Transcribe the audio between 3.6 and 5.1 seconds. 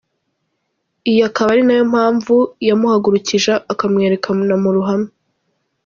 akamwerekana mu ruhame.